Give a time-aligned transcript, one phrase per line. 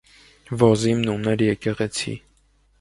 [0.61, 2.19] Ոզիմն ուներ եկեղեցի։